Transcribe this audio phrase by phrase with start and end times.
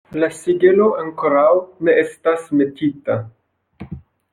[0.21, 1.53] La sigelo ankoraŭ
[1.85, 3.23] ne estas metita.